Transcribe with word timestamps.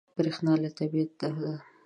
برېښنا 0.15 0.53
له 0.63 0.69
طبیعت 0.79 1.11
ده. 1.41 1.53